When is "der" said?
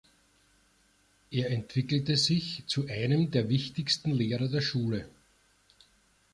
3.29-3.49, 4.47-4.61